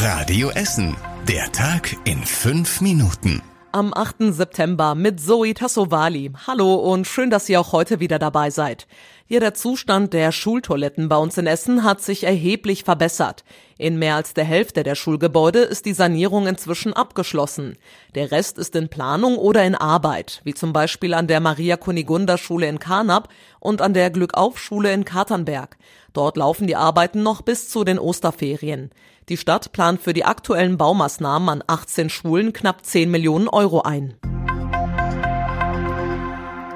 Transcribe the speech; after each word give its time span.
Radio 0.00 0.50
Essen. 0.50 0.96
Der 1.26 1.50
Tag 1.50 1.96
in 2.04 2.22
fünf 2.22 2.80
Minuten. 2.80 3.42
Am 3.72 3.92
8. 3.92 4.32
September 4.32 4.94
mit 4.94 5.20
Zoe 5.20 5.54
Tassovali. 5.54 6.30
Hallo 6.46 6.76
und 6.76 7.08
schön, 7.08 7.30
dass 7.30 7.48
ihr 7.48 7.60
auch 7.60 7.72
heute 7.72 7.98
wieder 7.98 8.20
dabei 8.20 8.50
seid. 8.50 8.86
Hier 9.26 9.40
der 9.40 9.54
Zustand 9.54 10.12
der 10.12 10.30
Schultoiletten 10.30 11.08
bei 11.08 11.16
uns 11.16 11.36
in 11.36 11.48
Essen 11.48 11.82
hat 11.82 12.00
sich 12.00 12.22
erheblich 12.22 12.84
verbessert. 12.84 13.42
In 13.78 13.96
mehr 13.96 14.16
als 14.16 14.34
der 14.34 14.44
Hälfte 14.44 14.82
der 14.82 14.96
Schulgebäude 14.96 15.60
ist 15.60 15.86
die 15.86 15.92
Sanierung 15.92 16.48
inzwischen 16.48 16.92
abgeschlossen. 16.92 17.78
Der 18.16 18.32
Rest 18.32 18.58
ist 18.58 18.74
in 18.74 18.88
Planung 18.88 19.38
oder 19.38 19.64
in 19.64 19.76
Arbeit, 19.76 20.40
wie 20.42 20.52
zum 20.52 20.72
Beispiel 20.72 21.14
an 21.14 21.28
der 21.28 21.38
Maria 21.38 21.76
Kunigunda 21.76 22.38
Schule 22.38 22.68
in 22.68 22.80
Karnap 22.80 23.28
und 23.60 23.80
an 23.80 23.94
der 23.94 24.10
Glückauf 24.10 24.58
Schule 24.58 24.92
in 24.92 25.04
Katernberg. 25.04 25.78
Dort 26.12 26.36
laufen 26.36 26.66
die 26.66 26.74
Arbeiten 26.74 27.22
noch 27.22 27.42
bis 27.42 27.68
zu 27.68 27.84
den 27.84 28.00
Osterferien. 28.00 28.90
Die 29.28 29.36
Stadt 29.36 29.70
plant 29.70 30.02
für 30.02 30.12
die 30.12 30.24
aktuellen 30.24 30.76
Baumaßnahmen 30.76 31.48
an 31.48 31.64
18 31.64 32.10
Schulen 32.10 32.52
knapp 32.52 32.84
10 32.84 33.08
Millionen 33.08 33.48
Euro 33.48 33.82
ein. 33.82 34.14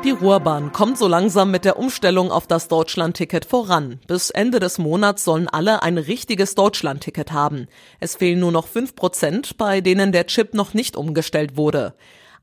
Die 0.05 0.11
Ruhrbahn 0.11 0.73
kommt 0.73 0.98
so 0.98 1.06
langsam 1.06 1.52
mit 1.52 1.65
der 1.65 1.79
Umstellung 1.79 2.33
auf 2.33 2.48
das 2.48 2.66
Deutschlandticket 2.66 3.45
voran. 3.45 4.01
Bis 4.09 4.30
Ende 4.30 4.59
des 4.59 4.78
Monats 4.78 5.23
sollen 5.23 5.47
alle 5.47 5.84
ein 5.84 5.97
richtiges 5.97 6.56
Deutschlandticket 6.56 7.30
haben. 7.30 7.69
Es 8.01 8.16
fehlen 8.16 8.41
nur 8.41 8.51
noch 8.51 8.66
fünf 8.66 8.97
Prozent, 8.97 9.56
bei 9.59 9.80
denen 9.80 10.11
der 10.11 10.27
Chip 10.27 10.55
noch 10.55 10.75
nicht 10.75 10.97
umgestellt 10.97 11.56
wurde. 11.56 11.95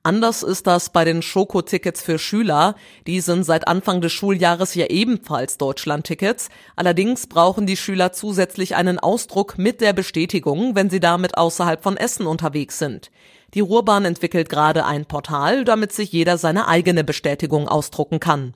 Anders 0.01 0.43
ist 0.43 0.65
das 0.65 0.91
bei 0.91 1.03
den 1.03 1.21
Schokotickets 1.21 2.01
für 2.01 2.17
Schüler. 2.17 2.75
Die 3.05 3.19
sind 3.19 3.43
seit 3.43 3.67
Anfang 3.67 3.99
des 3.99 4.13
Schuljahres 4.13 4.73
ja 4.73 4.85
ebenfalls 4.85 5.57
Deutschlandtickets. 5.57 6.47
Allerdings 6.77 7.27
brauchen 7.27 7.65
die 7.65 7.75
Schüler 7.75 8.13
zusätzlich 8.13 8.75
einen 8.75 8.97
Ausdruck 8.97 9.57
mit 9.57 9.81
der 9.81 9.91
Bestätigung, 9.91 10.73
wenn 10.75 10.89
sie 10.89 11.01
damit 11.01 11.37
außerhalb 11.37 11.83
von 11.83 11.97
Essen 11.97 12.27
unterwegs 12.27 12.79
sind. 12.79 13.11
Die 13.53 13.59
Ruhrbahn 13.59 14.05
entwickelt 14.05 14.47
gerade 14.47 14.85
ein 14.85 15.05
Portal, 15.05 15.65
damit 15.65 15.91
sich 15.91 16.13
jeder 16.13 16.37
seine 16.37 16.67
eigene 16.67 17.03
Bestätigung 17.03 17.67
ausdrucken 17.67 18.21
kann. 18.21 18.53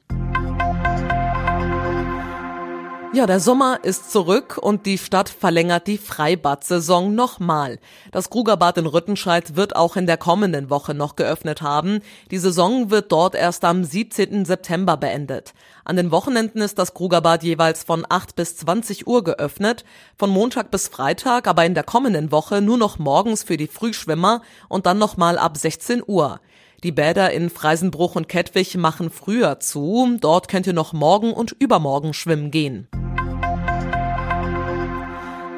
Ja, 3.16 3.28
der 3.28 3.40
Sommer 3.40 3.78
ist 3.84 4.12
zurück 4.12 4.58
und 4.60 4.88
die 4.88 4.98
Stadt 4.98 5.30
verlängert 5.30 5.86
die 5.86 6.00
Freibad-Saison 6.00 7.14
nochmal. 7.14 7.78
Das 8.12 8.32
Krugerbad 8.32 8.80
in 8.80 8.88
Rüttenscheid 8.88 9.56
wird 9.56 9.76
auch 9.76 9.96
in 9.96 10.08
der 10.08 10.18
kommenden 10.18 10.72
Woche 10.72 10.96
noch 10.96 11.16
geöffnet 11.16 11.62
haben. 11.62 12.00
Die 12.32 12.40
Saison 12.40 12.90
wird 12.90 13.12
dort 13.12 13.36
erst 13.36 13.66
am 13.66 13.84
17. 13.84 14.46
September 14.46 14.98
beendet. 14.98 15.54
An 15.86 15.96
den 15.96 16.10
Wochenenden 16.10 16.64
ist 16.64 16.80
das 16.80 16.96
Krugerbad 16.96 17.44
jeweils 17.44 17.84
von 17.84 18.04
8 18.10 18.36
bis 18.36 18.58
20 18.58 19.06
Uhr 19.06 19.24
geöffnet, 19.24 19.86
von 20.18 20.32
Montag 20.32 20.72
bis 20.72 20.88
Freitag, 20.88 21.48
aber 21.48 21.66
in 21.66 21.76
der 21.76 21.84
kommenden 21.84 22.32
Woche 22.32 22.62
nur 22.62 22.80
noch 22.80 22.98
morgens 22.98 23.44
für 23.44 23.58
die 23.58 23.68
Frühschwimmer 23.68 24.42
und 24.70 24.88
dann 24.88 24.98
nochmal 24.98 25.38
ab 25.38 25.56
16 25.56 26.02
Uhr. 26.08 26.40
Die 26.82 26.92
Bäder 26.92 27.32
in 27.32 27.52
Freisenbruch 27.52 28.16
und 28.16 28.28
Kettwig 28.28 28.76
machen 28.76 29.12
früher 29.12 29.60
zu. 29.60 30.18
Dort 30.20 30.48
könnt 30.48 30.66
ihr 30.66 30.74
noch 30.74 30.94
morgen 30.94 31.32
und 31.32 31.52
übermorgen 31.60 32.16
schwimmen 32.16 32.50
gehen. 32.50 32.88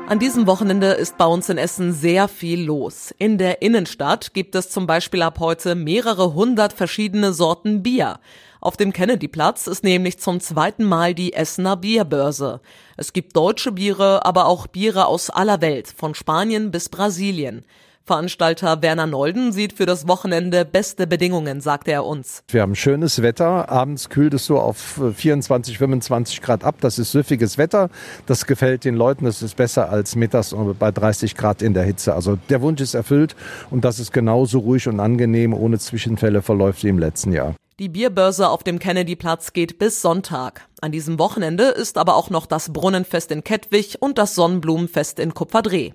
An 0.08 0.20
diesem 0.20 0.45
Wochenende 0.45 0.92
ist 0.92 1.17
bei 1.17 1.25
uns 1.25 1.50
in 1.50 1.58
Essen 1.58 1.92
sehr 1.92 2.28
viel 2.28 2.64
los. 2.64 3.11
In 3.17 3.39
der 3.39 3.64
Innenstadt 3.64 4.36
gibt 4.36 4.53
es 4.53 4.70
zum 4.70 4.86
Beispiel 4.86 5.23
ab 5.23 5.39
heute 5.39 5.73
mehrere 5.73 6.36
hundert 6.36 6.73
verschiedene 6.73 7.34
Sorten 7.34 7.81
Bier. 7.81 8.20
Auf 8.62 8.78
dem 8.78 8.94
Kennedyplatz 8.94 9.66
ist 9.66 9.84
nämlich 9.84 10.20
zum 10.20 10.39
zweiten 10.39 10.84
Mal 10.84 11.16
die 11.16 11.34
Essener 11.34 11.75
Bierbörse. 11.75 12.62
Es 12.97 13.14
gibt 13.14 13.36
deutsche 13.36 13.72
Biere, 13.72 14.23
aber 14.25 14.45
auch 14.45 14.67
Biere 14.67 15.08
aus 15.08 15.31
aller 15.31 15.59
Welt, 15.62 15.88
von 15.88 16.14
Spanien 16.14 16.69
bis 16.69 16.88
Brasilien. 16.90 17.66
Veranstalter 18.06 18.84
Werner 18.84 19.08
Nolden 19.08 19.52
sieht 19.52 19.73
für 19.73 19.88
das 19.88 20.08
Wochenende 20.08 20.64
beste 20.64 21.08
Bedingungen, 21.08 21.59
sagte 21.59 21.92
er 21.92 22.06
uns. 22.06 22.44
Wir 22.50 22.62
haben 22.62 22.75
schönes 22.75 23.23
Wetter. 23.23 23.70
Abends 23.70 24.09
kühlt 24.09 24.35
es 24.35 24.46
so 24.46 24.59
auf 24.59 25.02
24, 25.16 25.80
25 25.80 26.40
Grad 26.44 26.63
ab. 26.63 26.75
Das 26.81 27.00
ist 27.00 27.13
süffiges 27.13 27.57
Wetter. 27.57 27.90
Das 28.28 28.46
gefällt 28.46 28.85
den 28.85 28.94
Leuten. 28.94 29.25
Das 29.25 29.41
ist 29.41 29.56
besser 29.56 29.90
als 29.90 30.16
mittags 30.16 30.56
bei 30.78 30.91
30 30.91 31.35
Grad 31.35 31.63
in 31.63 31.74
der 31.74 31.84
Hitze. 31.84 32.13
Also 32.13 32.38
der 32.50 32.62
Wunsch 32.62 32.80
ist 32.80 32.94
erfüllt 32.94 33.35
und 33.72 33.84
das 33.84 33.97
ist 33.97 34.13
genauso 34.13 34.59
ruhig 34.59 34.88
und 34.88 35.00
angenehm 35.00 35.56
ohne 35.56 35.80
Zwischenfälle 35.80 36.44
verläuft 36.44 36.84
wie 36.84 36.90
im 36.90 37.00
letzten 37.00 37.34
Jahr. 37.34 37.56
Die 37.80 37.90
Bierbörse 37.90 38.50
auf 38.50 38.63
dem 38.63 38.78
Kennedyplatz 38.78 39.51
geht 39.51 39.80
bis 39.80 40.03
Sonntag. 40.03 40.68
An 40.80 40.91
diesem 40.91 41.18
Wochenende 41.18 41.63
ist 41.66 41.97
aber 41.97 42.16
auch 42.16 42.30
noch 42.30 42.46
das 42.46 42.72
Brunnenfest 42.72 43.31
in 43.31 43.44
Kettwig 43.44 43.97
und 44.00 44.19
das 44.19 44.35
Sonnenblumenfest 44.35 45.19
in 45.19 45.34
Kupferdreh. 45.34 45.91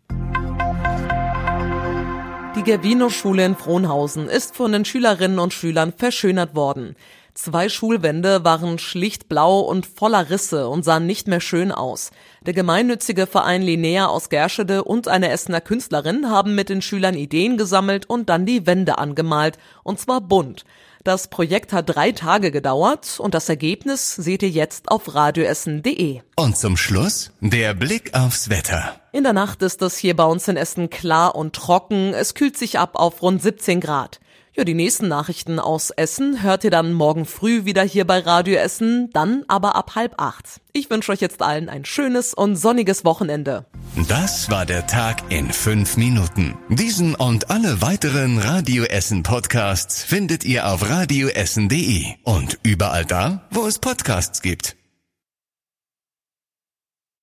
Die 2.57 2.65
Gervino-Schule 2.65 3.45
in 3.45 3.55
Frohnhausen 3.55 4.29
ist 4.29 4.57
von 4.57 4.73
den 4.73 4.85
Schülerinnen 4.85 5.39
und 5.39 5.53
Schülern 5.53 5.93
verschönert 5.97 6.57
worden. 6.57 6.97
Zwei 7.43 7.71
Schulwände 7.71 8.45
waren 8.45 8.79
schlicht 8.79 9.31
blau 9.31 9.61
und 9.61 9.87
voller 9.87 10.29
Risse 10.29 10.69
und 10.69 10.85
sahen 10.85 11.07
nicht 11.07 11.27
mehr 11.27 11.41
schön 11.41 11.73
aus. 11.73 12.11
Der 12.45 12.53
gemeinnützige 12.53 13.27
Verein 13.27 13.63
Linnea 13.63 14.09
aus 14.09 14.29
Gerschede 14.29 14.85
und 14.85 15.09
eine 15.09 15.31
Essener 15.31 15.63
Künstlerin 15.63 16.29
haben 16.29 16.55
mit 16.55 16.69
den 16.69 16.83
Schülern 16.83 17.15
Ideen 17.15 17.57
gesammelt 17.57 18.05
und 18.05 18.29
dann 18.29 18.45
die 18.45 18.67
Wände 18.67 18.99
angemalt. 18.99 19.57
Und 19.85 19.99
zwar 19.99 20.21
bunt. 20.21 20.67
Das 21.03 21.29
Projekt 21.29 21.73
hat 21.73 21.89
drei 21.89 22.13
Tage 22.13 22.51
gedauert 22.51 23.19
und 23.19 23.33
das 23.33 23.49
Ergebnis 23.49 24.17
seht 24.17 24.43
ihr 24.43 24.51
jetzt 24.51 24.91
auf 24.91 25.15
radioessen.de. 25.15 26.21
Und 26.37 26.59
zum 26.59 26.77
Schluss 26.77 27.33
der 27.41 27.73
Blick 27.73 28.13
aufs 28.13 28.51
Wetter. 28.51 29.01
In 29.13 29.23
der 29.23 29.33
Nacht 29.33 29.63
ist 29.63 29.81
es 29.81 29.97
hier 29.97 30.15
bei 30.15 30.25
uns 30.25 30.47
in 30.47 30.59
Essen 30.59 30.91
klar 30.91 31.37
und 31.37 31.57
trocken. 31.57 32.13
Es 32.13 32.35
kühlt 32.35 32.59
sich 32.59 32.79
ab 32.79 32.97
auf 32.97 33.23
rund 33.23 33.41
17 33.41 33.81
Grad. 33.81 34.21
Ja, 34.61 34.65
die 34.65 34.75
nächsten 34.75 35.09
Nachrichten 35.09 35.59
aus 35.59 35.89
Essen 35.89 36.43
hört 36.43 36.65
ihr 36.65 36.71
dann 36.71 36.93
morgen 36.93 37.25
früh 37.25 37.65
wieder 37.65 37.83
hier 37.83 38.07
bei 38.07 38.19
Radio 38.19 38.57
Essen, 38.57 39.09
dann 39.15 39.43
aber 39.49 39.75
ab 39.75 39.95
halb 39.95 40.21
acht. 40.21 40.61
Ich 40.75 40.91
wünsche 40.91 41.13
euch 41.13 41.23
jetzt 41.23 41.41
allen 41.41 41.71
ein 41.71 41.87
schönes 41.87 42.35
und 42.35 42.57
sonniges 42.57 43.07
Wochenende. 43.07 43.65
Das 44.07 44.51
war 44.51 44.67
der 44.67 44.87
Tag 44.87 45.23
in 45.33 45.51
fünf 45.51 45.97
Minuten. 45.97 46.59
Diesen 46.69 47.15
und 47.15 47.51
alle 47.51 47.81
weiteren 47.81 48.37
Radio 48.37 48.85
Essen 48.85 49.23
Podcasts 49.23 50.03
findet 50.03 50.45
ihr 50.45 50.71
auf 50.71 50.87
radioessen.de 50.87 52.05
und 52.25 52.59
überall 52.63 53.07
da, 53.07 53.49
wo 53.51 53.67
es 53.67 53.79
Podcasts 53.79 54.43
gibt. 54.43 54.77